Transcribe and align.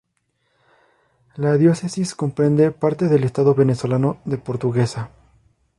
La 1.35 1.57
diócesis 1.57 2.15
comprende 2.15 2.71
parte 2.71 3.07
del 3.07 3.23
estado 3.23 3.53
venezolano 3.53 4.17
de 4.25 4.39
Portuguesa. 4.39 5.11